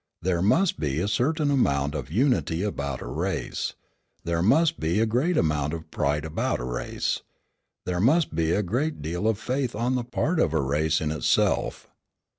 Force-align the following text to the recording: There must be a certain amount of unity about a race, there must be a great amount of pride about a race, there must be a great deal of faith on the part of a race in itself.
There 0.23 0.41
must 0.41 0.79
be 0.79 0.99
a 0.99 1.07
certain 1.07 1.51
amount 1.51 1.93
of 1.93 2.09
unity 2.11 2.63
about 2.63 3.03
a 3.03 3.05
race, 3.05 3.75
there 4.23 4.41
must 4.41 4.79
be 4.79 4.99
a 4.99 5.05
great 5.05 5.37
amount 5.37 5.73
of 5.75 5.91
pride 5.91 6.25
about 6.25 6.59
a 6.59 6.63
race, 6.63 7.21
there 7.85 7.99
must 7.99 8.33
be 8.33 8.51
a 8.51 8.63
great 8.63 9.03
deal 9.03 9.27
of 9.27 9.37
faith 9.37 9.75
on 9.75 9.93
the 9.93 10.03
part 10.03 10.39
of 10.39 10.53
a 10.55 10.59
race 10.59 11.01
in 11.01 11.11
itself. 11.11 11.87